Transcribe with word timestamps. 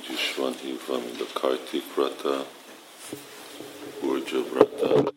úgy 0.00 0.10
is 0.14 0.34
van 0.34 0.54
hívva, 0.62 0.98
mint 0.98 1.20
a 1.20 1.26
Kartik 1.32 1.94
Vrata, 1.94 2.46
Urja 4.00 4.42
Vrata. 4.42 5.12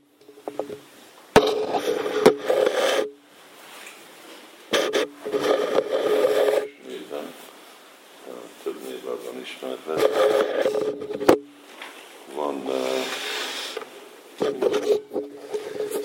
Néven, 6.88 7.34
több 8.64 8.82
névvel 8.84 9.18
van 9.26 9.42
ismerve. 9.42 9.96
Van 12.34 12.56
uh, 12.56 13.06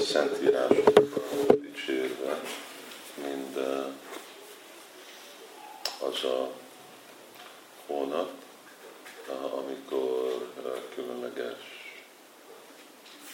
szentírásokban 0.01 1.61
dicsérve, 1.61 2.41
mind 3.15 3.57
uh, 3.57 3.87
az 6.09 6.25
a 6.25 6.51
hónap, 7.87 8.39
amikor 9.53 10.53
különleges 10.95 11.57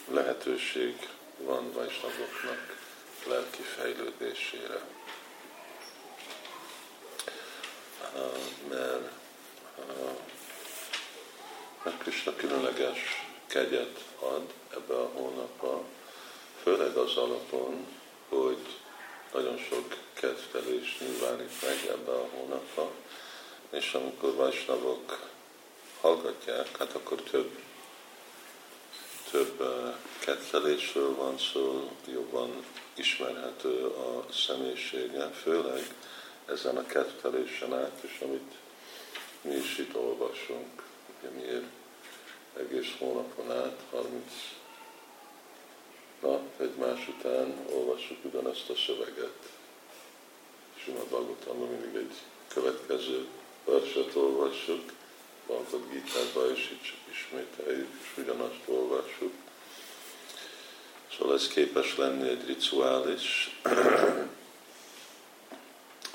lehetőség 0.08 1.08
van 1.36 1.72
vajsnagoknak 1.72 2.76
lelki 3.26 3.62
fejlődésére. 3.62 4.80
Mert 8.68 9.22
mert 11.84 11.98
Krishna 11.98 12.36
különleges 12.36 13.26
kegyet 13.46 14.04
ad 14.18 14.52
ebbe 14.74 14.94
a 14.94 15.10
hónapba, 15.14 15.84
főleg 16.62 16.96
az 16.96 17.16
alapon, 17.16 17.86
hogy 18.28 18.58
nagyon 19.32 19.58
sok 19.58 19.96
kedvelés 20.14 20.98
nyilvánít 20.98 21.62
meg 21.62 21.90
ebbe 21.90 22.10
a 22.10 22.28
hónapba, 22.32 22.90
és 23.70 23.92
amikor 23.92 24.34
vajsnavok 24.34 25.28
hallgatják, 26.00 26.76
hát 26.78 26.92
akkor 26.94 27.22
több, 27.22 27.58
több 29.34 29.62
kettelésről 30.18 31.14
van 31.14 31.38
szó, 31.38 31.90
jobban 32.12 32.64
ismerhető 32.94 33.84
a 33.86 34.26
személyisége, 34.32 35.28
főleg 35.28 35.94
ezen 36.46 36.76
a 36.76 36.86
kettelésen 36.86 37.74
át, 37.74 38.00
és 38.00 38.20
amit 38.22 38.52
mi 39.40 39.54
is 39.54 39.78
itt 39.78 39.96
olvasunk, 39.96 40.82
ugye 41.18 41.30
miért 41.30 41.64
egész 42.58 42.94
hónapon 42.98 43.52
át, 43.52 43.80
30 43.90 44.12
nap 46.22 46.60
egymás 46.60 47.08
után 47.08 47.54
olvassuk 47.72 48.24
ugyanezt 48.24 48.70
a 48.70 48.74
szöveget. 48.86 49.38
Sima 50.84 51.04
Bhagavatamban 51.08 51.68
mindig 51.68 51.94
egy 51.94 52.14
következő 52.48 53.26
verset 53.64 54.14
olvassuk, 54.14 54.92
Bhagavad 55.46 55.90
Gita-ba, 55.90 56.50
és 56.50 56.70
itt 56.70 56.82
csak 56.82 56.98
ismételjük, 57.10 57.88
és 58.02 58.22
ugyanazt 58.22 58.60
olvassuk. 58.64 59.32
Szóval 61.18 61.34
ez 61.34 61.48
képes 61.48 61.96
lenni 61.96 62.28
egy 62.28 62.46
rituális, 62.46 63.60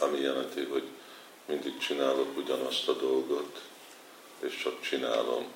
ami 0.05 0.19
jelenti, 0.19 0.63
hogy 0.63 0.83
mindig 1.45 1.77
csinálok 1.77 2.37
ugyanazt 2.37 2.87
a 2.87 2.93
dolgot, 2.93 3.61
és 4.39 4.57
csak 4.57 4.81
csinálom. 4.81 5.47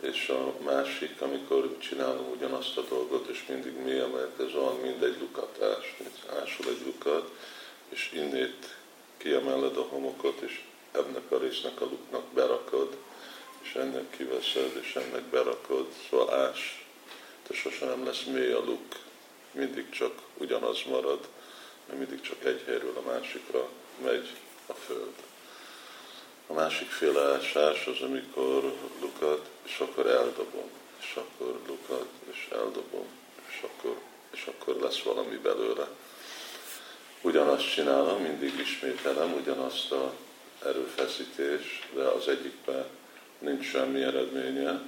És 0.00 0.28
a 0.28 0.54
másik, 0.64 1.20
amikor 1.20 1.78
csinálom 1.78 2.30
ugyanazt 2.30 2.76
a 2.76 2.82
dolgot, 2.82 3.28
és 3.28 3.44
mindig 3.48 3.76
mi 3.76 3.92
ez 4.38 4.52
van, 4.52 4.76
mint 4.76 5.02
egy 5.02 5.16
lukatás, 5.20 5.96
ásul 6.42 6.68
egy 6.68 6.82
lukat, 6.84 7.30
és 7.90 8.10
innét 8.12 8.76
kiemeled 9.16 9.76
a 9.76 9.82
homokot, 9.82 10.40
és 10.40 10.60
ennek 10.92 11.30
a 11.30 11.38
résznek 11.38 11.80
a 11.80 11.84
luknak 11.84 12.24
berakod, 12.24 12.96
és 13.62 13.74
ennek 13.74 14.10
kiveszed, 14.10 14.76
és 14.82 14.96
ennek 14.96 15.22
berakod, 15.22 15.86
szóval 16.10 16.34
ás, 16.34 16.86
de 17.48 17.54
sosem 17.54 17.88
nem 17.88 18.04
lesz 18.04 18.22
mély 18.22 18.52
a 18.52 18.64
luk, 18.64 18.96
mindig 19.52 19.90
csak 19.90 20.22
ugyanaz 20.36 20.82
marad, 20.88 21.28
mert 21.86 21.98
mindig 21.98 22.20
csak 22.20 22.44
egy 22.44 22.62
helyről 22.66 22.96
a 22.96 23.10
másikra 23.10 23.68
megy 24.02 24.28
a 24.66 24.72
föld. 24.72 25.14
A 26.46 26.52
másik 26.52 26.88
féle 26.88 27.20
ásás 27.20 27.86
az, 27.86 28.00
amikor 28.00 28.74
lukat, 29.00 29.48
és 29.62 29.78
akkor 29.78 30.06
eldobom, 30.06 30.70
és 31.00 31.14
akkor 31.14 31.60
lukat, 31.66 32.08
és 32.30 32.48
eldobom, 32.52 33.06
és 33.48 33.62
akkor, 33.62 33.96
és 34.30 34.46
akkor 34.46 34.76
lesz 34.76 35.02
valami 35.02 35.36
belőle 35.36 35.88
ugyanazt 37.20 37.72
csinálom, 37.72 38.22
mindig 38.22 38.58
ismételem 38.58 39.32
ugyanazt 39.32 39.92
a 39.92 40.12
erőfeszítés, 40.64 41.88
de 41.94 42.02
az 42.02 42.28
egyikben 42.28 42.84
nincs 43.38 43.64
semmi 43.64 44.02
eredménye, 44.02 44.80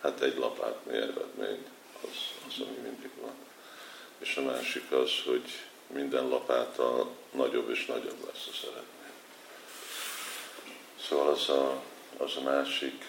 hát 0.00 0.20
egy 0.20 0.36
lapátnyi 0.36 0.96
eredmény, 0.96 1.64
az, 2.02 2.16
az, 2.48 2.60
ami 2.60 2.76
mindig 2.82 3.10
van. 3.20 3.34
És 4.18 4.36
a 4.36 4.42
másik 4.42 4.92
az, 4.92 5.10
hogy 5.24 5.44
minden 5.86 6.28
lapáttal 6.28 7.10
nagyobb 7.32 7.70
és 7.70 7.86
nagyobb 7.86 8.24
lesz 8.26 8.48
az 8.50 8.62
eredmény. 8.62 8.84
Szóval 11.08 11.28
az 11.28 11.48
a, 11.48 11.82
az 12.16 12.36
a 12.36 12.40
másik 12.40 13.04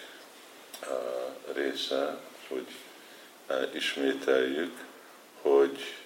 uh, 0.82 1.54
része, 1.54 2.18
hogy 2.48 2.66
uh, 3.48 3.74
ismételjük, 3.74 4.84
hogy 5.42 5.97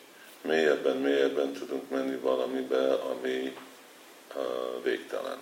mélyebben, 0.83 0.97
mélyebben 0.97 1.53
tudunk 1.53 1.91
menni 1.91 2.17
valamibe, 2.17 2.93
ami 2.93 3.57
végtelen. 4.83 5.39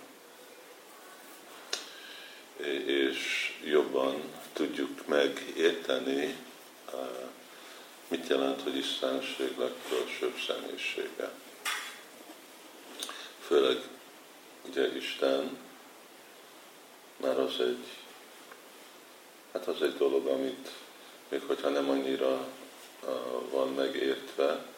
És 2.87 3.53
jobban 3.65 4.23
tudjuk 4.53 5.07
megérteni, 5.07 6.37
mit 8.09 8.29
jelent, 8.29 8.63
hogy 8.63 8.77
Istenség 8.77 9.59
legfelsőbb 9.59 10.37
személyisége. 10.47 11.31
Főleg 13.41 13.77
ugye 14.69 14.97
Isten, 14.97 15.59
már 17.17 17.39
az 17.39 17.61
egy, 17.61 17.87
hát 19.53 19.67
az 19.67 19.83
egy 19.83 19.97
dolog, 19.97 20.27
amit 20.27 20.71
még 21.29 21.43
hogyha 21.47 21.69
nem 21.69 21.91
annyira 21.91 22.47
van 23.51 23.75
megértve, 23.75 24.70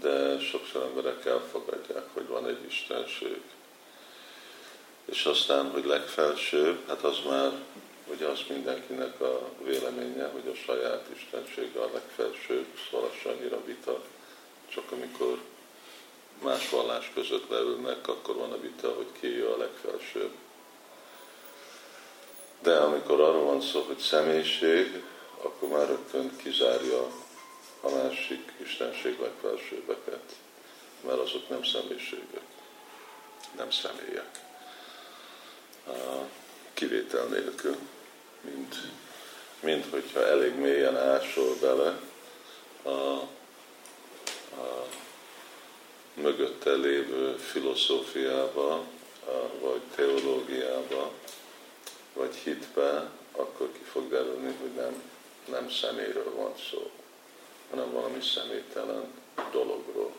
de 0.00 0.40
sokszor 0.40 0.82
emberek 0.82 1.24
elfogadják, 1.24 2.04
hogy 2.12 2.26
van 2.26 2.46
egy 2.48 2.64
Istenség. 2.68 3.40
És 5.04 5.24
aztán, 5.24 5.70
hogy 5.70 5.84
legfelsőbb, 5.84 6.88
hát 6.88 7.02
az 7.02 7.16
már, 7.28 7.52
ugye 8.10 8.26
az 8.26 8.40
mindenkinek 8.48 9.20
a 9.20 9.48
véleménye, 9.64 10.26
hogy 10.26 10.48
a 10.52 10.54
saját 10.54 11.06
Istensége 11.14 11.80
a 11.80 11.90
legfelsőbb, 11.92 12.66
szóval 12.90 13.10
az 13.10 13.60
vita, 13.64 14.02
csak 14.68 14.92
amikor 14.92 15.38
más 16.42 16.70
vallás 16.70 17.10
között 17.14 17.48
leülnek, 17.48 18.08
akkor 18.08 18.34
van 18.36 18.52
a 18.52 18.60
vita, 18.60 18.94
hogy 18.94 19.06
ki 19.20 19.40
a 19.40 19.56
legfelsőbb. 19.56 20.30
De 22.62 22.76
amikor 22.76 23.20
arról 23.20 23.44
van 23.44 23.60
szó, 23.60 23.80
hogy 23.80 23.98
személyiség, 23.98 25.02
akkor 25.42 25.68
már 25.68 25.86
rögtön 25.86 26.36
kizárja 26.36 27.06
a 27.86 27.94
másik 27.94 28.52
istenség 28.62 29.18
legfelsőbbeket, 29.20 30.36
mert 31.06 31.18
azok 31.18 31.48
nem 31.48 31.64
személyiségek, 31.64 32.46
nem 33.56 33.70
személyek. 33.70 34.40
Kivétel 36.74 37.24
nélkül, 37.24 37.76
mint, 38.40 38.74
mint 39.60 39.86
hogyha 39.90 40.26
elég 40.26 40.54
mélyen 40.54 40.96
ásol 40.96 41.56
bele 41.60 42.00
a, 42.82 42.90
a 42.90 44.86
mögötte 46.14 46.72
lévő 46.72 47.36
filozófiába, 47.36 48.84
vagy 49.60 49.80
teológiába, 49.94 51.12
vagy 52.12 52.34
hitbe, 52.34 53.10
akkor 53.32 53.72
ki 53.72 53.82
fog 53.90 54.08
derülni, 54.08 54.54
hogy 54.60 54.72
nem, 54.72 55.02
nem 55.50 55.70
szeméről 55.70 56.34
van 56.34 56.52
szó 56.70 56.90
hanem 57.70 57.92
valami 57.92 58.22
személytelen 58.22 59.04
dologról. 59.50 60.12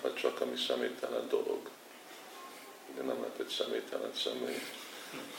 Vagy 0.00 0.14
csak 0.14 0.40
ami 0.40 0.56
személytelen 0.56 1.28
dolog. 1.28 1.68
De 2.96 3.02
nem 3.02 3.20
lehet 3.20 3.38
egy 3.38 3.48
személytelen 3.48 4.10
személy, 4.14 4.58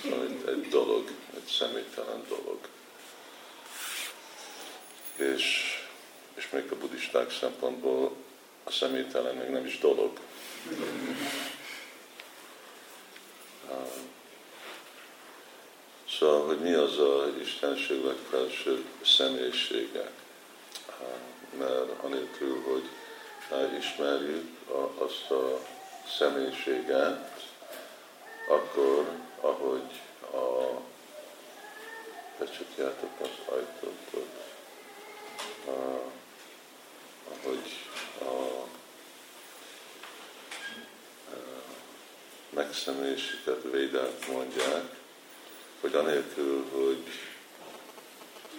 hanem 0.01 0.43
egy 0.47 0.67
dolog, 0.69 1.11
egy 1.35 1.47
személytelen 1.47 2.25
dolog. 2.27 2.59
És, 5.15 5.75
és 6.33 6.49
még 6.49 6.71
a 6.71 6.77
buddhisták 6.77 7.31
szempontból 7.31 8.15
a 8.63 8.71
személytelen 8.71 9.35
még 9.35 9.49
nem 9.49 9.65
is 9.65 9.79
dolog. 9.79 10.19
Szóval, 16.19 16.45
hogy 16.45 16.59
mi 16.59 16.73
az 16.73 16.99
a 16.99 17.27
Istenség 17.41 18.03
legfelsőbb 18.03 18.85
személyisége. 19.05 20.11
Mert 21.57 22.03
anélkül, 22.03 22.61
hogy 22.61 22.83
ismerjük 23.79 24.49
azt 24.97 25.31
a 25.31 25.59
személyiséget, 26.17 27.47
akkor, 28.49 29.05
ahogy 29.41 30.01
a 30.21 30.79
becsukjátok 32.39 33.11
az 33.21 33.53
ajtót, 33.53 34.25
ahogy 37.31 37.77
a 38.19 38.67
megszemélyesített 42.49 43.63
védák 43.71 44.27
mondják, 44.27 45.03
hogy 45.85 45.95
anélkül, 45.95 46.65
hogy 46.71 47.03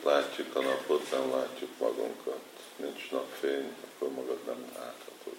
látjuk 0.05 0.56
a 0.56 0.61
napot, 0.61 1.11
nem 1.11 1.31
látjuk 1.31 1.70
magunkat. 1.78 2.40
Nincs 2.76 3.11
napfény, 3.11 3.73
akkor 3.84 4.11
magad 4.11 4.38
nem 4.46 4.73
láthatod. 4.78 5.37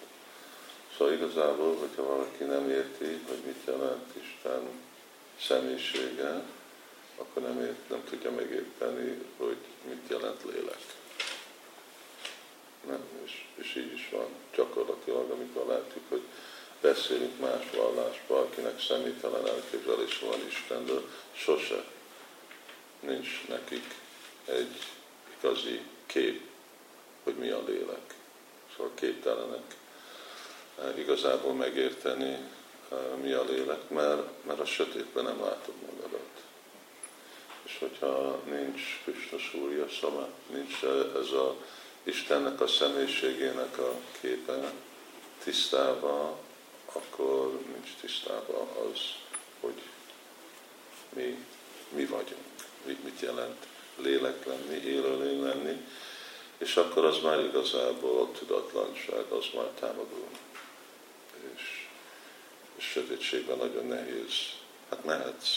Szóval 0.96 1.14
igazából, 1.14 1.76
hogyha 1.76 2.02
valaki 2.02 2.44
nem 2.44 2.70
érti, 2.70 3.20
hogy 3.28 3.38
mit 3.46 3.64
jelent 3.66 4.16
Isten 4.22 4.68
személyisége, 5.40 6.42
akkor 7.16 7.42
nem, 7.42 7.60
ért, 7.60 7.88
nem 7.88 8.04
tudja 8.10 8.30
megérteni, 8.30 9.22
hogy 9.36 9.58
mit 9.88 10.08
jelent 10.08 10.44
lélek. 10.44 10.80
Nem, 12.86 13.02
és, 13.24 13.44
és 13.54 13.74
így 13.74 13.92
is 13.92 14.08
van. 14.12 14.28
Gyakorlatilag, 14.54 15.30
amikor 15.30 15.66
látjuk, 15.66 16.04
hogy 16.08 16.22
beszélünk 16.80 17.40
más 17.40 17.70
vallásba, 17.76 18.38
akinek 18.38 18.80
személytelen 18.80 19.46
elképzelés 19.46 20.18
van 20.18 20.46
Istenről, 20.48 21.08
sose 21.32 21.84
nincs 23.00 23.28
nekik 23.48 23.94
egy 24.44 24.78
igazi 25.38 25.80
kép, 26.06 26.40
hogy 27.22 27.34
mi 27.34 27.48
a 27.48 27.62
lélek. 27.66 28.14
Szóval 28.76 28.92
képtelenek 28.94 29.76
eh, 30.78 30.98
igazából 30.98 31.54
megérteni, 31.54 32.38
eh, 32.90 32.98
mi 33.22 33.32
a 33.32 33.44
lélek, 33.44 33.88
mert, 33.88 34.44
mert 34.44 34.60
a 34.60 34.64
sötétben 34.64 35.24
nem 35.24 35.40
látod 35.40 35.74
magadat. 35.90 36.26
És 37.62 37.78
hogyha 37.78 38.40
nincs 38.44 38.82
Krishna 39.04 39.38
Súrja 39.38 39.88
Szama, 40.00 40.28
nincs 40.52 40.82
ez 41.20 41.30
a 41.30 41.56
Istennek 42.02 42.60
a 42.60 42.66
személyiségének 42.66 43.78
a 43.78 43.94
képe 44.20 44.72
tisztába, 45.42 46.38
akkor 46.92 47.60
nincs 47.72 47.94
tisztában 48.00 48.68
az, 48.68 49.00
hogy 49.60 49.82
mi, 51.08 51.44
mi 51.88 52.04
vagyunk, 52.04 52.44
mit, 52.84 53.20
jelent 53.20 53.66
lélek 53.96 54.46
lenni, 54.46 54.74
élőlény 54.74 55.42
lenni, 55.42 55.86
és 56.58 56.76
akkor 56.76 57.04
az 57.04 57.18
már 57.22 57.40
igazából 57.40 58.20
a 58.20 58.38
tudatlanság, 58.38 59.24
az 59.28 59.44
már 59.54 59.66
támadó. 59.80 60.28
És, 61.54 61.86
és 62.76 62.84
sötétségben 62.84 63.56
nagyon 63.56 63.86
nehéz. 63.86 64.32
Hát 64.90 65.04
mehetsz, 65.04 65.48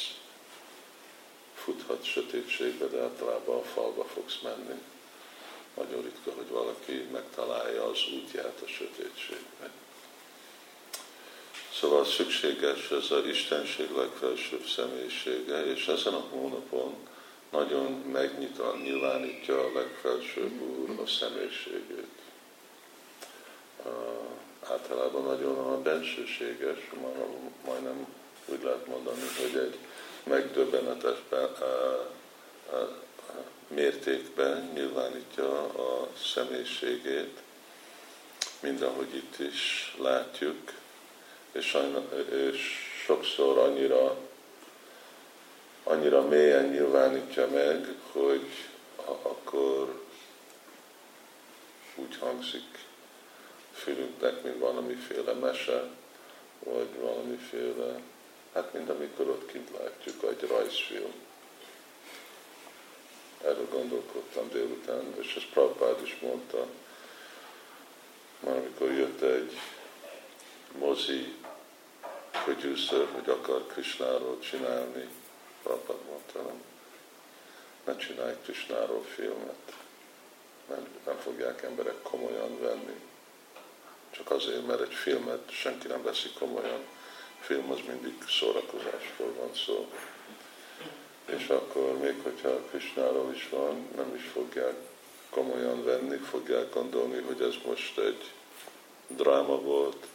futhat 1.56 2.04
sötétségbe, 2.04 2.86
de 2.86 3.02
általában 3.02 3.60
a 3.60 3.64
falba 3.64 4.04
fogsz 4.04 4.40
menni. 4.44 4.82
Nagyon 5.78 6.02
ritka, 6.02 6.32
hogy 6.36 6.48
valaki 6.50 6.94
megtalálja 7.12 7.90
az 7.90 8.00
útját 8.14 8.62
a 8.64 8.68
sötétségbe. 8.68 9.72
Szóval 11.82 12.06
szükséges 12.06 12.92
ez 12.92 13.12
a 13.12 13.26
Istenség 13.26 13.90
legfelsőbb 13.96 14.66
személyisége, 14.66 15.66
és 15.66 15.88
ezen 15.88 16.14
a 16.14 16.24
hónapon 16.30 16.96
nagyon 17.52 17.92
megnyitva, 17.92 18.76
nyilvánítja 18.84 19.60
a 19.60 19.72
legfelsőbb 19.74 20.62
Úr 20.62 21.00
a 21.00 21.08
személyiségét. 21.08 22.08
Általában 24.70 25.24
nagyon 25.24 25.58
a 25.58 25.82
bensőséges, 25.82 26.90
majdnem 27.66 28.06
úgy 28.46 28.64
lehet 28.64 28.88
mondani, 28.88 29.22
hogy 29.42 29.62
egy 29.62 29.78
megdöbbenetes 30.24 31.18
mértékben 33.68 34.72
nyilvánítja 34.74 35.64
a 35.64 36.08
személyiségét, 36.34 37.40
mint 38.60 38.82
ahogy 38.82 39.16
itt 39.16 39.40
is 39.40 39.96
látjuk, 40.00 40.80
és, 41.52 41.78
és 42.32 42.60
sokszor 43.06 43.58
annyira, 43.58 44.18
annyira 45.84 46.22
mélyen 46.28 46.66
nyilvánítja 46.66 47.48
meg, 47.48 47.96
hogy 48.12 48.48
akkor 49.22 50.02
úgy 51.96 52.18
hangzik 52.20 52.86
fülünknek, 53.74 54.44
mint 54.44 54.60
valamiféle 54.60 55.34
mese, 55.34 55.90
vagy 56.64 56.88
valamiféle, 57.00 58.00
hát 58.54 58.74
mint 58.74 58.90
amikor 58.90 59.30
ott 59.30 59.52
kint 59.52 59.70
látjuk 59.80 60.24
egy 60.24 60.50
rajzfilm. 60.50 61.14
Erről 63.44 63.68
gondolkodtam 63.72 64.50
délután, 64.50 65.14
és 65.20 65.36
ezt 65.36 65.50
Prabhupád 65.50 66.02
is 66.04 66.18
mondta, 66.22 66.68
már 68.40 68.56
amikor 68.58 68.92
jött 68.92 69.22
egy 69.22 69.58
mozi 70.78 71.34
producer, 72.44 73.08
hogy 73.12 73.30
akar 73.30 73.68
Krishnáról 73.68 74.40
csinálni, 74.40 75.08
Prabhupád 75.64 76.06
mondta, 76.10 76.42
nem, 76.42 76.62
ne 77.86 77.96
csinálj 77.96 78.36
Krishnáról 78.44 79.04
filmet, 79.04 79.74
nem, 80.70 80.88
nem 81.06 81.18
fogják 81.18 81.62
emberek 81.64 82.02
komolyan 82.02 82.60
venni. 82.62 83.00
Csak 84.12 84.32
azért, 84.32 84.68
mert 84.68 84.82
egy 84.82 84.94
filmet 84.94 85.52
senki 85.52 85.88
nem 85.88 86.04
veszi 86.04 86.30
komolyan. 86.40 86.80
A 87.40 87.44
film 87.44 87.72
az 87.72 87.80
mindig 87.88 88.14
szórakozásról 88.28 89.34
van 89.40 89.54
szó. 89.66 89.92
És 91.26 91.48
akkor 91.48 91.98
még 91.98 92.16
hogyha 92.24 92.62
Krishnáról 92.70 93.32
is 93.34 93.50
van, 93.50 93.88
nem 93.96 94.16
is 94.16 94.24
fogják 94.34 94.76
komolyan 95.30 95.84
venni, 95.84 96.18
fogják 96.18 96.74
gondolni, 96.74 97.22
hogy 97.22 97.42
ez 97.42 97.56
most 97.66 97.98
egy 97.98 98.32
dráma 99.08 99.62
volt, 99.62 100.06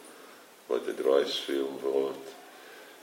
vagy 0.67 0.81
egy 0.87 0.99
rajzfilm 0.99 1.79
volt, 1.79 2.33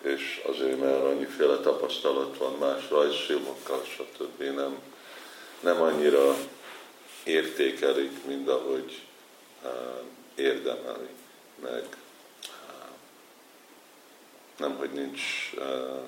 és 0.00 0.42
azért, 0.46 0.80
mert 0.80 1.04
annyiféle 1.04 1.56
tapasztalat 1.56 2.36
van 2.38 2.52
más 2.58 2.90
rajzfilmokkal, 2.90 3.82
stb. 3.84 4.42
nem, 4.42 4.78
nem 5.60 5.82
annyira 5.82 6.36
értékelik, 7.24 8.24
mint 8.26 8.48
ahogy 8.48 9.02
uh, 9.62 9.70
érdemeli, 10.34 11.08
meg 11.62 11.84
nem, 14.58 14.76
hogy 14.76 14.90
nincs, 14.90 15.22
uh, 15.56 16.02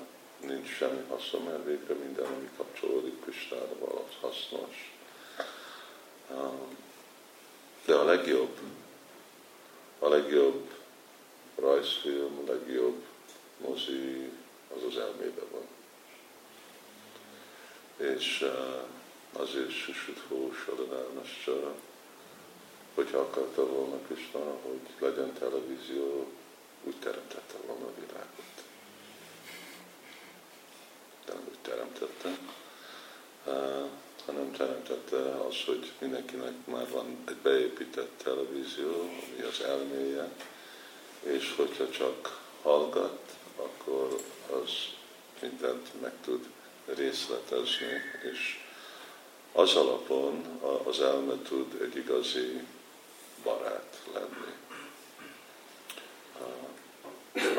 nincs 0.47 0.67
semmi 0.67 1.03
haszon, 1.09 1.43
mert 1.43 1.65
végre 1.65 1.93
minden, 1.93 2.25
ami 2.25 2.49
kapcsolódik 2.57 3.21
Kristára, 3.21 3.75
az 3.81 4.13
hasznos. 4.21 4.93
Uh, 6.29 6.51
de 7.85 7.95
a 7.95 8.03
legjobb, 8.03 8.57
a 9.99 10.07
legjobb 10.07 10.76
rajzfilm, 11.59 12.43
a 12.45 12.51
legjobb 12.51 13.03
mozi, 13.57 14.29
az 14.75 14.83
az 14.87 14.97
elmébe 14.97 15.41
van. 15.51 15.67
És 17.97 18.41
uh, 18.41 19.41
azért 19.41 19.71
Susutfó 19.71 20.53
Sadanárnasra, 20.65 21.75
hogyha 22.95 23.17
akarta 23.17 23.67
volna 23.67 23.97
Krishna, 23.97 24.39
hogy 24.39 24.79
legyen 24.99 25.33
televízió, 25.33 26.31
úgy 26.83 26.95
teremtette 26.99 27.57
volna 27.65 27.85
a 27.85 27.93
világot. 27.99 28.45
Nem 31.27 31.37
úgy 31.49 31.59
teremtette, 31.61 32.37
uh, 33.45 33.89
hanem 34.25 34.51
teremtette 34.51 35.17
az, 35.17 35.63
hogy 35.65 35.91
mindenkinek 35.99 36.53
már 36.65 36.89
van 36.89 37.17
egy 37.27 37.35
beépített 37.35 38.11
televízió, 38.23 39.01
ami 39.01 39.41
az 39.49 39.61
elméje, 39.61 40.29
és 41.27 41.53
hogyha 41.55 41.89
csak 41.89 42.41
hallgat, 42.61 43.19
akkor 43.55 44.21
az 44.63 44.69
mindent 45.41 46.01
meg 46.01 46.13
tud 46.23 46.47
részletezni, 46.85 48.01
és 48.31 48.59
az 49.51 49.75
alapon 49.75 50.59
az 50.85 51.01
elme 51.01 51.35
tud 51.47 51.81
egy 51.81 51.95
igazi 51.95 52.63
barát 53.43 54.01
lenni. 54.13 54.55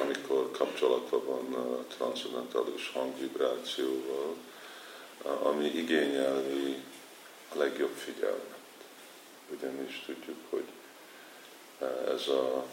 Amikor 0.00 0.50
kapcsolatban 0.50 1.25
van 1.25 1.54
a 1.54 1.84
transzendentális 1.96 2.90
hangvibrációval, 2.92 4.34
ami 5.42 5.64
igényelni 5.64 6.84
a 7.54 7.58
legjobb 7.58 7.94
figyelmet. 7.94 8.56
Ugyanis 9.50 10.02
tudjuk, 10.06 10.38
hogy 10.50 10.64
ez 12.14 12.28
a 12.28 12.66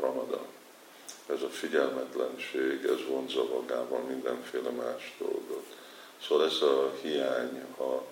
ramadán. 0.00 0.46
Ez 1.26 1.42
a 1.42 1.48
figyelmetlenség, 1.48 2.84
ez 2.84 3.06
vonza 3.06 3.44
magával 3.44 4.00
mindenféle 4.00 4.70
más 4.70 5.14
dolgot. 5.18 5.76
Szóval 6.22 6.46
ez 6.46 6.62
a 6.62 6.92
hiány 7.02 7.60
a 7.78 8.02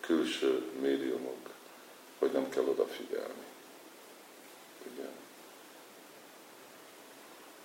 külső 0.00 0.70
médiumok, 0.80 1.48
hogy 2.18 2.32
nem 2.32 2.48
kell 2.48 2.64
odafigyelni. 2.64 3.44
Ugye? 4.92 5.08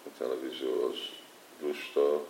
A 0.06 0.10
televízió 0.18 0.84
az 0.84 0.98
lusta, 1.62 2.26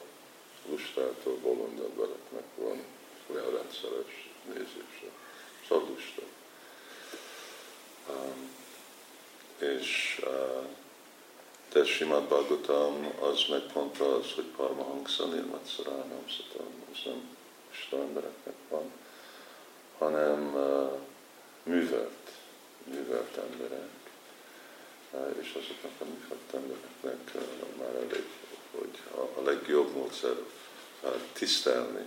lustától 0.70 1.36
bolond 1.36 1.80
embereknek 1.80 2.46
van 2.56 2.84
olyan 3.32 3.52
rendszeres 3.52 4.30
nézése. 4.48 5.12
Szóval 5.68 5.88
lusta. 5.90 6.22
Um, 8.10 8.56
és 9.60 10.22
uh, 10.24 10.66
de 11.74 11.84
Simad 11.84 12.24
Bhagavatam 12.24 13.14
az 13.20 13.46
meg 13.50 13.62
pont 13.62 14.00
az, 14.00 14.32
hogy 14.36 14.46
Paramahansa 14.56 15.26
Nirmatszaránam 15.26 16.24
Szatam, 16.30 16.68
az 16.92 16.98
nem 17.06 17.36
Isten 17.72 18.00
embereknek 18.00 18.56
van, 18.70 18.92
hanem 19.98 20.54
uh, 20.56 21.00
művelt, 21.64 22.30
művelt 22.84 23.38
emberek, 23.38 23.90
uh, 25.12 25.36
és 25.42 25.50
azoknak 25.50 25.92
a 26.00 26.04
művelt 26.04 26.54
embereknek 26.54 27.36
uh, 27.36 27.78
már 27.78 27.96
elég, 27.96 28.28
hogy 28.72 29.00
a, 29.16 29.40
a 29.40 29.44
legjobb 29.44 29.96
módszer 29.96 30.36
tisztelni 31.34 32.06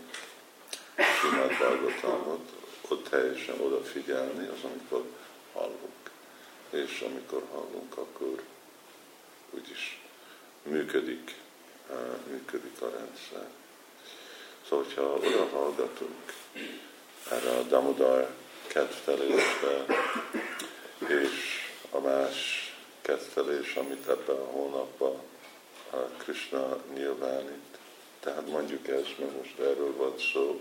Simad 1.20 1.48
Bhagavatamot, 1.48 2.52
ott 2.88 3.08
teljesen 3.08 3.60
odafigyelni, 3.60 4.46
az 4.46 4.64
amikor 4.64 5.04
hallunk. 5.52 6.10
És 6.70 7.04
amikor 7.06 7.42
hallunk, 7.52 7.96
akkor 7.96 8.42
úgyis 9.50 10.00
működik, 10.62 11.34
működik 12.30 12.80
a 12.80 12.90
rendszer. 12.90 13.48
Szóval, 14.68 14.84
hogyha 14.84 15.02
oda 15.02 15.48
hallgatunk 15.52 16.32
erre 17.30 17.50
a 17.50 17.62
Damodar 17.62 18.30
kedvtelésbe, 18.66 19.84
és 20.98 21.68
a 21.90 21.98
más 21.98 22.68
kedvtelés, 23.02 23.74
amit 23.74 24.08
ebben 24.08 24.36
a 24.36 24.50
hónapban 24.50 25.20
a 25.90 25.96
Krishna 25.96 26.78
nyilvánít. 26.94 27.78
Tehát 28.20 28.48
mondjuk 28.48 28.88
ez, 28.88 29.04
mert 29.18 29.36
most 29.36 29.58
erről 29.58 29.96
van 29.96 30.14
szó, 30.32 30.60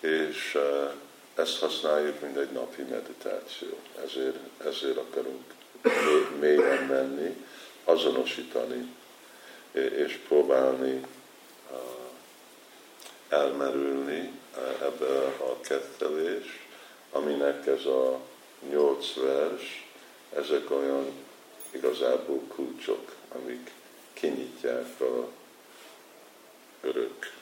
és 0.00 0.58
ezt 1.34 1.58
használjuk, 1.58 2.20
mint 2.20 2.36
egy 2.36 2.50
napi 2.50 2.82
meditáció. 2.82 3.78
Ezért, 4.04 4.36
ezért 4.64 4.96
akarunk 4.96 5.44
mélyen 6.40 6.84
menni, 6.84 7.44
azonosítani, 7.84 8.94
és 9.72 10.20
próbálni 10.28 11.06
elmerülni 13.28 14.32
ebbe 14.80 15.24
a 15.24 15.60
kettelés, 15.60 16.66
aminek 17.10 17.66
ez 17.66 17.84
a 17.84 18.20
nyolc 18.70 19.14
vers, 19.14 19.86
ezek 20.36 20.70
olyan 20.70 21.12
igazából 21.70 22.40
kulcsok, 22.48 23.14
amik 23.28 23.70
kinyitják 24.12 25.00
a 25.00 25.28
örök, 26.80 27.32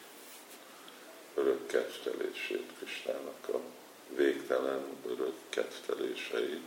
örök 1.35 1.67
kettelését 1.67 2.71
Kristának, 2.79 3.49
a 3.49 3.61
végtelen 4.15 4.85
örök 5.07 5.35
ketteléseit. 5.49 6.63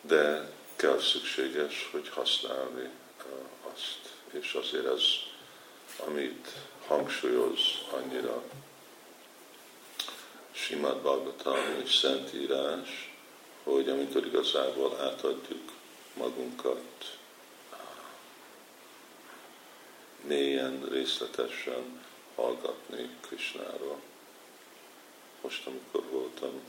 De 0.00 0.50
kell 0.76 0.98
szükséges, 0.98 1.88
hogy 1.92 2.08
használni 2.08 2.90
azt. 3.74 4.14
És 4.30 4.52
azért 4.52 4.86
ez, 4.86 5.02
amit 6.06 6.48
hangsúlyoz 6.86 7.60
annyira 7.90 8.42
Simad 10.52 11.00
Bhagavatam 11.00 11.80
és 11.84 11.94
Szentírás, 11.94 13.14
hogy 13.62 13.88
amikor 13.88 14.26
igazából 14.26 15.00
átadjuk 15.00 15.72
magunkat 16.14 17.18
mélyen, 20.20 20.88
részletesen 20.90 22.04
hallgatni 22.34 23.10
Krishnáról. 23.20 24.00
Most, 25.40 25.66
amikor 25.66 26.10
voltam 26.10 26.60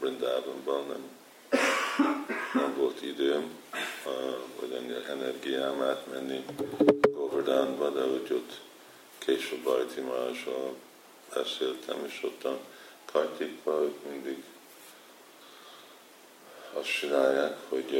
Brindávonban, 0.00 0.86
nem 0.86 1.23
nem 2.52 2.74
volt 2.76 3.02
időm, 3.02 3.58
vagy 4.60 4.72
ennyi 4.72 4.94
energiám 5.08 5.82
átmenni 5.82 6.44
Govardhanba, 7.10 7.90
de 7.90 8.06
úgy 8.06 8.32
ott 8.32 8.60
később 9.18 9.58
Bajti 9.58 10.00
Mázsal 10.00 10.74
beszéltem, 11.34 12.04
és 12.06 12.20
ott 12.22 12.44
a 12.44 12.58
Kartikba 13.12 13.82
ők 13.82 14.10
mindig 14.10 14.44
azt 16.72 16.98
csinálják, 16.98 17.56
hogy 17.68 17.92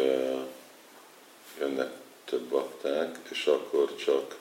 jönnek 1.59 1.91
több 2.25 2.43
bakták, 2.43 3.19
és 3.29 3.47
akkor 3.47 3.97
csak 3.97 4.37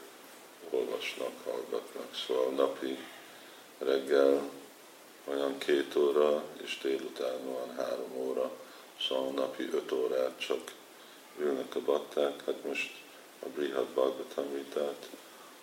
olvasnak, 0.70 1.32
hallgatnak. 1.46 2.16
Szóval 2.28 2.52
napi 2.52 2.98
reggel 3.78 4.50
olyan 5.26 5.58
két 5.58 5.96
óra, 5.96 6.44
és 6.64 6.78
délután 6.82 7.46
van 7.46 7.76
három 7.76 8.16
óra 8.16 8.52
Szóval 9.08 9.32
napi 9.32 9.70
öt 9.72 9.92
órát 9.92 10.40
csak 10.40 10.72
ülnek 11.40 11.76
a 11.76 11.82
bakták, 11.82 12.46
hát 12.46 12.64
most 12.66 12.92
a 13.40 13.46
Brihad 13.46 13.86
Bhagavatamritát 13.86 15.10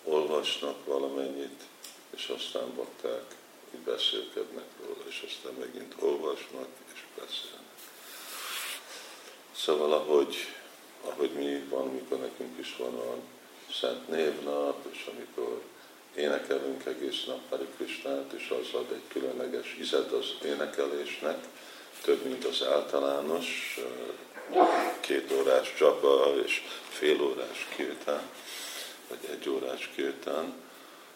olvasnak 0.03 0.85
valamennyit, 0.85 1.63
és 2.09 2.27
aztán 2.27 2.75
bakták 2.75 3.35
így 3.75 3.81
beszélkednek 3.81 4.65
róla, 4.85 5.07
és 5.07 5.25
aztán 5.27 5.53
megint 5.59 5.95
olvasnak 5.99 6.67
és 6.93 6.99
beszélnek. 7.15 7.59
Szóval 9.55 9.93
ahogy, 9.93 10.35
ahogy 11.03 11.31
mi 11.31 11.59
van, 11.69 11.87
mikor 11.87 12.19
nekünk 12.19 12.59
is 12.59 12.75
van 12.77 12.95
a 12.95 13.15
Szent 13.73 14.07
Névnap, 14.07 14.85
és 14.91 15.09
amikor 15.13 15.61
énekelünk 16.15 16.85
egész 16.85 17.25
nap 17.25 17.41
Krishnát, 17.75 18.31
és 18.33 18.49
az 18.49 18.73
ad 18.73 18.91
egy 18.91 19.07
különleges 19.07 19.75
izet 19.79 20.11
az 20.11 20.25
énekelésnek, 20.45 21.45
több, 22.01 22.23
mint 22.23 22.45
az 22.45 22.63
általános 22.63 23.79
két 24.99 25.31
órás 25.31 25.73
csapa 25.77 26.33
és 26.45 26.61
fél 26.89 27.21
órás 27.21 27.67
kirtán, 27.75 28.29
vagy 29.07 29.19
egy 29.29 29.49
órás 29.49 29.89
kirtán. 29.95 30.53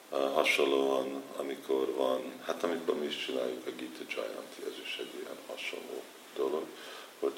Hasonlóan, 0.09 1.23
amikor 1.37 1.93
van, 1.93 2.41
hát 2.45 2.63
amikor 2.63 2.99
mi 2.99 3.05
is 3.05 3.25
csináljuk 3.25 3.67
a 3.67 3.69
Gita 3.69 4.03
Jayanti, 4.15 4.61
ez 4.61 4.79
is 4.83 4.97
egy 4.99 5.13
ilyen 5.13 5.37
hasonló 5.47 6.03
dolog, 6.35 6.65
hogy 7.19 7.33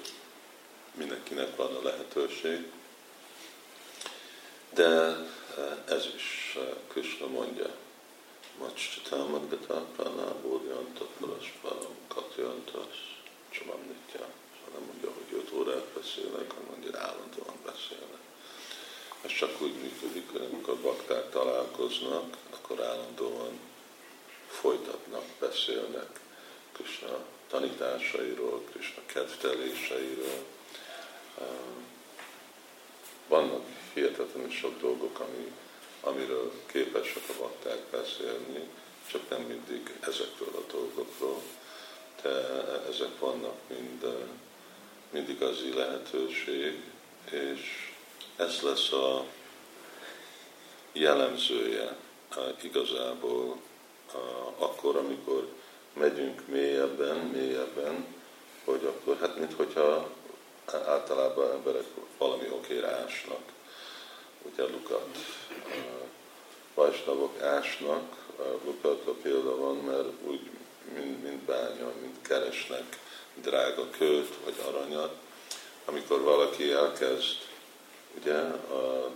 mindenkinek 0.94 1.56
van 1.56 1.76
a 1.76 1.84
lehetőség. 1.84 2.72
De 4.74 5.16
ez 5.88 6.06
is 6.16 6.58
Krishna 6.88 7.28
mondja, 7.28 7.76
Macsitámat 8.60 9.50
Gata 9.50 9.86
Prana 9.96 10.36
Bódjantat 10.42 11.10
Parasparam 11.20 11.96
Katjantas 12.07 12.07
Csamamnitja. 13.68 14.26
Szóval 14.56 14.80
nem 14.80 14.84
mondja, 14.88 15.12
hogy 15.14 15.40
5 15.40 15.52
órát 15.54 15.86
beszélek, 15.96 16.52
hanem 16.52 16.70
mondja, 16.70 17.00
állandóan 17.00 17.58
beszélnek. 17.66 18.24
Ez 19.22 19.32
csak 19.32 19.62
úgy 19.62 19.74
működik, 19.74 20.32
hogy 20.32 20.42
amikor 20.52 20.78
bakták 20.78 21.30
találkoznak, 21.30 22.38
akkor 22.54 22.82
állandóan 22.82 23.60
folytatnak, 24.48 25.24
beszélnek 25.40 26.20
Krishna 26.72 27.26
tanításairól, 27.50 28.64
Krishna 28.72 29.02
kedvteléseiről. 29.06 30.46
Vannak 33.28 33.64
hihetetlenül 33.94 34.52
sok 34.52 34.80
dolgok, 34.80 35.20
ami, 35.20 35.52
amiről 36.02 36.52
képesek 36.66 37.24
a 37.30 37.40
bakták 37.40 37.80
beszélni, 37.80 38.70
csak 39.12 39.30
nem 39.30 39.42
mindig 39.42 39.98
ezekről 40.00 40.54
a 40.54 40.72
dolgokról 40.72 41.42
ezek 42.90 43.20
vannak 43.20 43.56
mind, 43.68 44.06
mind 45.10 45.30
igazi 45.30 45.74
lehetőség, 45.74 46.84
és 47.32 47.92
ez 48.36 48.62
lesz 48.62 48.92
a 48.92 49.26
jellemzője 50.92 51.96
igazából 52.62 53.58
akkor, 54.58 54.96
amikor 54.96 55.48
megyünk 55.94 56.48
mélyebben, 56.48 57.18
mélyebben, 57.18 58.06
hogy 58.66 58.86
akkor, 58.86 59.18
hát 59.18 59.38
minthogyha 59.38 60.10
általában 60.86 61.52
emberek 61.52 61.86
valami 62.18 62.50
okére 62.50 62.88
ásnak. 62.88 63.42
Ugye 64.42 64.64
lukat, 64.64 65.18
vajsnavok 66.74 67.42
ásnak, 67.42 68.26
a 69.06 69.12
példa 69.22 69.58
van, 69.58 69.76
mert 69.76 70.08
úgy 70.28 70.50
mint, 70.96 71.24
mint 71.24 71.42
bánya, 71.42 71.92
mint 72.02 72.22
keresnek 72.22 73.00
drága 73.34 73.90
költ 73.90 74.34
vagy 74.44 74.56
aranyat, 74.68 75.16
amikor 75.86 76.22
valaki 76.22 76.72
elkezd, 76.72 77.36
ugye, 78.20 78.36
a, 78.36 79.12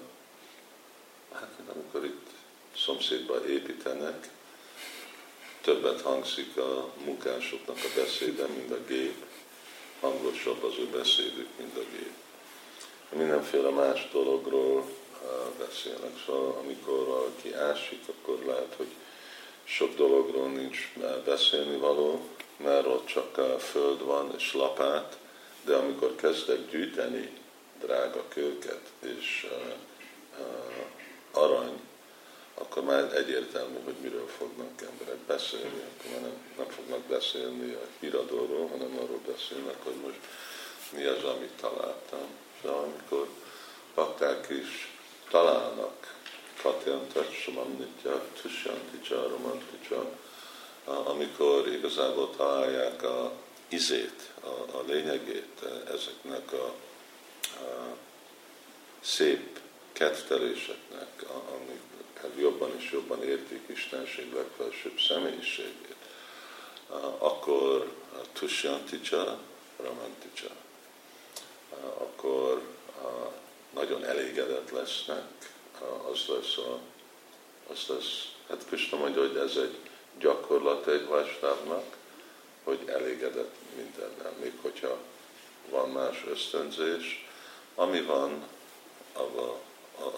hát 1.34 1.60
amikor 1.76 2.06
itt 2.06 2.28
szomszédba 2.76 3.48
építenek, 3.48 4.30
többet 5.62 6.02
hangzik 6.02 6.58
a 6.58 6.94
munkásoknak 7.06 7.78
a 7.78 8.00
beszéde, 8.00 8.46
mint 8.46 8.72
a 8.72 8.84
gép, 8.88 9.26
hangosabb 10.00 10.64
az 10.64 10.74
ő 10.80 10.86
beszédük, 10.86 11.48
mint 11.58 11.78
a 11.78 11.84
gép. 11.92 12.14
mindenféle 13.10 13.70
más 13.70 14.10
dologról 14.12 14.86
beszélnek. 15.58 16.24
Szóval 16.26 16.58
amikor 16.64 17.06
valaki 17.06 17.54
ásik, 17.54 18.02
akkor 18.08 18.40
lehet, 18.46 18.74
hogy 18.78 18.88
sok 19.72 19.96
dologról 19.96 20.50
nincs 20.50 20.94
beszélni 21.26 21.78
való, 21.78 22.28
mert 22.58 22.86
ott 22.86 23.06
csak 23.06 23.38
a 23.38 23.60
föld 23.60 24.04
van 24.04 24.32
és 24.38 24.54
lapát, 24.54 25.18
de 25.66 25.76
amikor 25.76 26.16
kezdek 26.16 26.70
gyűjteni 26.70 27.38
drága 27.82 28.24
kőket 28.28 28.82
és 29.00 29.48
arany, 31.32 31.80
akkor 32.54 32.84
már 32.84 33.16
egyértelmű, 33.16 33.78
hogy 33.84 33.96
miről 34.02 34.28
fognak 34.28 34.82
emberek 34.92 35.18
beszélni, 35.18 35.82
akkor 35.82 36.12
már 36.12 36.22
nem, 36.22 36.38
nem 36.58 36.68
fognak 36.68 37.00
beszélni 37.00 37.74
a 37.74 37.88
híradóról, 38.00 38.68
hanem 38.68 38.98
arról 38.98 39.22
beszélnek, 39.28 39.84
hogy 39.84 39.96
most 40.04 40.20
mi 40.92 41.04
az, 41.04 41.24
amit 41.24 41.52
találtam. 41.62 42.28
De 42.62 42.70
amikor 42.70 43.28
pakták 43.94 44.48
is 44.50 44.92
találnak 45.30 46.21
Katyantat, 46.62 47.34
Samannitya, 47.34 48.26
Tushyanticsa, 48.42 49.28
Romanticsa, 49.28 50.10
amikor 50.84 51.68
igazából 51.68 52.30
találják 52.36 53.04
a 53.04 53.32
izét, 53.68 54.32
a, 54.42 54.78
a 54.78 54.84
lényegét 54.88 55.66
ezeknek 55.94 56.54
a, 56.54 56.66
a 56.66 57.98
szép 59.00 59.60
ketteléseknek, 59.92 61.26
amik 61.30 61.82
jobban 62.38 62.76
és 62.78 62.92
jobban 62.92 63.24
értik 63.24 63.62
Istenség 63.68 64.34
legfelsőbb 64.34 65.00
személyiségét, 65.00 65.96
akkor 67.18 67.94
Tushyanticsa, 68.34 69.40
Ramanticsa, 69.78 70.50
akkor 71.98 72.62
nagyon 73.74 74.06
elégedett 74.06 74.72
lesznek, 74.72 75.54
az 76.12 76.26
lesz, 76.28 76.58
a, 76.58 76.80
az 77.72 77.86
lesz, 77.88 78.32
hát 78.50 78.66
Krishna 78.66 78.98
mondja, 78.98 79.22
hogy 79.22 79.36
ez 79.36 79.56
egy 79.56 79.78
gyakorlat 80.20 80.88
egy 80.88 81.08
vásárnak, 81.08 81.98
hogy 82.64 82.80
elégedett 82.86 83.56
mindennel, 83.76 84.34
még 84.42 84.54
hogyha 84.62 84.98
van 85.70 85.90
más 85.90 86.24
ösztönzés, 86.28 87.28
ami 87.76 88.02
van, 88.02 88.44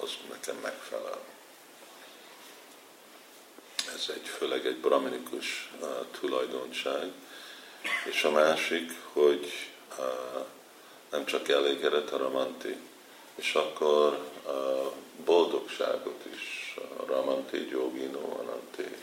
az 0.02 0.18
nekem 0.30 0.56
megfelel. 0.62 1.20
Ez 3.94 4.10
egy, 4.14 4.28
főleg 4.28 4.66
egy 4.66 4.78
braminikus 4.78 5.72
uh, 5.82 5.88
tulajdonság. 6.20 7.12
És 8.06 8.24
a 8.24 8.32
másik, 8.32 8.92
hogy 9.14 9.52
uh, 9.98 10.46
nem 11.12 11.26
csak 11.26 11.48
elégedett 11.48 12.12
a 12.12 12.18
ramanti, 12.18 12.78
és 13.36 13.56
akkor 13.56 14.32
uh, 14.46 14.92
boldogságot 15.26 16.26
is, 16.36 16.76
a 16.98 17.06
ramanti, 17.06 17.70
jogino, 17.70 18.40
ananti, 18.40 18.96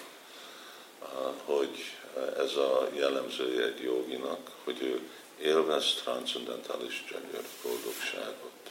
uh, 1.01 1.09
hogy 1.45 1.95
ez 2.39 2.57
a 2.57 2.89
jellemzője 2.95 3.65
egy 3.65 3.83
joginak, 3.83 4.51
hogy 4.65 4.83
ő 4.83 5.09
élvez 5.41 5.95
transzendentális 6.03 7.05
gyönyör 7.11 7.45
boldogságot. 7.63 8.71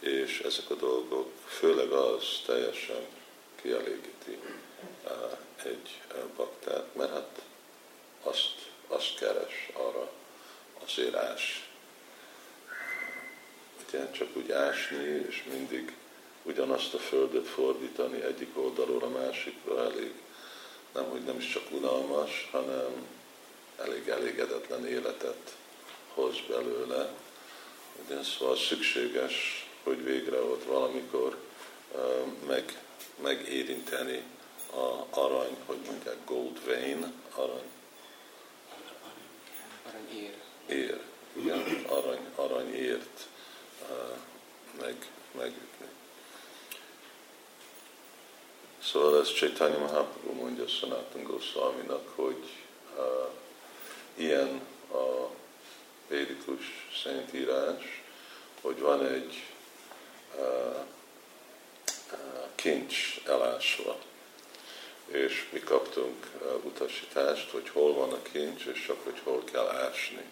És 0.00 0.40
ezek 0.40 0.70
a 0.70 0.74
dolgok, 0.74 1.30
főleg 1.46 1.90
az 1.90 2.24
teljesen 2.46 3.06
kielégíti 3.62 4.38
egy 5.64 6.00
baktát, 6.36 6.94
mert 6.94 7.12
hát 7.12 7.42
azt, 8.22 8.54
azt 8.88 9.14
keres 9.18 9.70
arra 9.72 10.10
az 10.84 11.14
ás. 11.14 11.67
Ugye 13.88 14.10
csak 14.10 14.36
úgy 14.36 14.50
ásni, 14.50 15.24
és 15.28 15.44
mindig 15.50 15.92
ugyanazt 16.42 16.94
a 16.94 16.98
földet 16.98 17.46
fordítani 17.46 18.22
egyik 18.22 18.58
oldalról 18.58 19.02
a 19.02 19.08
másikra 19.08 19.84
elég, 19.84 20.12
nem, 20.94 21.04
hogy 21.04 21.20
nem 21.20 21.36
is 21.36 21.52
csak 21.52 21.62
unalmas, 21.70 22.48
hanem 22.50 23.06
elég 23.78 24.08
elégedetlen 24.08 24.86
életet 24.86 25.56
hoz 26.14 26.36
belőle. 26.48 27.08
Ugye, 28.04 28.22
szóval 28.22 28.56
szükséges, 28.56 29.66
hogy 29.82 30.04
végre 30.04 30.40
ott 30.40 30.64
valamikor 30.64 31.36
meg, 32.46 32.82
megérinteni 33.22 34.22
a 34.72 35.18
arany, 35.20 35.56
hogy 35.66 35.78
mondják, 35.86 36.16
gold 36.24 36.64
vein, 36.64 37.12
arany. 37.34 37.68
Arany 39.86 40.34
ér. 40.68 41.00
Igen, 41.32 41.84
arany, 41.86 42.26
aranyért 42.34 43.26
uh, 43.26 43.37
meg, 44.80 45.10
megütni. 45.32 45.86
Szóval 48.82 49.20
ez 49.20 49.32
Chaitanya 49.32 49.78
Mahaprabhu 49.78 50.32
mondja 50.32 50.66
Sanatan 50.66 51.22
Goswaminak, 51.22 52.08
hogy 52.14 52.44
uh, 52.96 53.28
ilyen 54.14 54.60
a 54.92 55.28
védikus 56.08 56.88
szentírás, 57.02 58.02
hogy 58.60 58.78
van 58.78 59.06
egy 59.06 59.44
uh, 60.36 60.76
kincs 62.54 63.20
elásva, 63.26 63.98
és 65.06 65.48
mi 65.52 65.60
kaptunk 65.60 66.26
uh, 66.40 66.64
utasítást, 66.64 67.50
hogy 67.50 67.68
hol 67.68 67.94
van 67.94 68.12
a 68.12 68.22
kincs, 68.22 68.64
és 68.64 68.84
csak 68.86 69.04
hogy 69.04 69.20
hol 69.24 69.44
kell 69.44 69.68
ásni. 69.68 70.24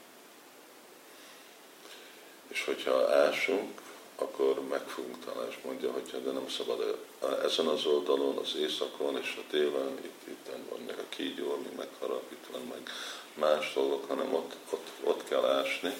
És 2.48 2.64
hogyha 2.64 3.12
ásunk, 3.12 3.80
akkor 4.18 4.60
meg 4.68 4.88
fogunk 4.88 5.24
találni, 5.24 5.50
és 5.50 5.58
mondja, 5.64 5.92
hogy 5.92 6.22
de 6.24 6.30
nem 6.30 6.48
szabad 6.48 6.98
ezen 7.44 7.66
az 7.66 7.86
oldalon, 7.86 8.36
az 8.36 8.56
éjszakon 8.56 9.18
és 9.18 9.38
a 9.38 9.50
télen, 9.50 9.98
itt, 10.02 10.28
itt 10.28 10.50
van 10.68 10.80
meg 10.86 10.98
a 10.98 11.08
kígyó, 11.08 11.52
ami 11.52 11.68
megharap, 11.76 12.32
itt 12.32 12.46
van 12.52 12.62
meg 12.62 12.90
más 13.34 13.72
dolgok, 13.74 14.08
hanem 14.08 14.34
ott, 14.34 14.56
ott, 14.70 14.88
ott 15.02 15.28
kell 15.28 15.44
ásni, 15.44 15.94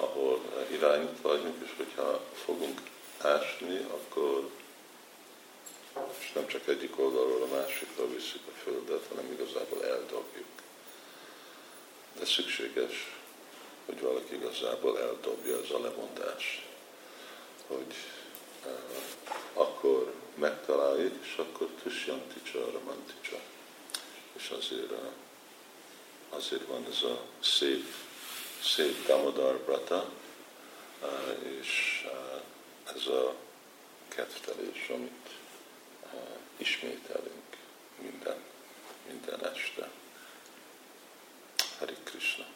ahol 0.00 0.40
irányít 0.72 1.20
vagyunk, 1.22 1.64
és 1.64 1.70
hogyha 1.76 2.20
fogunk 2.44 2.80
ásni, 3.18 3.86
akkor 3.90 4.50
és 6.18 6.32
nem 6.32 6.46
csak 6.46 6.68
egyik 6.68 6.98
oldalról 6.98 7.42
a 7.42 7.54
másikra 7.54 8.08
visszük 8.08 8.40
a 8.46 8.58
földet, 8.62 9.06
hanem 9.08 9.32
igazából 9.32 9.84
eldobjuk. 9.84 10.46
De 12.18 12.24
szükséges, 12.24 13.16
hogy 13.86 14.00
valaki 14.00 14.34
igazából 14.34 15.00
eldobja 15.00 15.60
ez 15.62 15.70
a 15.70 15.80
lemondás, 15.80 16.66
hogy 17.66 17.94
uh, 18.64 18.72
akkor 19.52 20.12
megtaláljuk, 20.34 21.14
és 21.22 21.36
akkor 21.36 21.68
Tusyanticsa, 21.82 22.70
Ramanticsa. 22.70 23.36
És 24.32 24.48
azért, 24.48 24.90
uh, 24.90 24.98
azért 26.28 26.66
van 26.66 26.86
ez 26.90 27.02
a 27.02 27.20
szép, 27.40 27.84
szép 28.62 29.06
Damodar 29.06 29.56
Brata, 29.56 30.10
uh, 31.02 31.58
és 31.60 32.02
uh, 32.04 32.94
ez 32.96 33.06
a 33.06 33.34
kettelés, 34.08 34.88
amit 34.88 35.26
ismételünk 36.56 37.56
minden, 37.98 38.36
minden 39.08 39.46
este. 39.46 39.90
Hari 41.78 41.96
Krishna. 42.04 42.55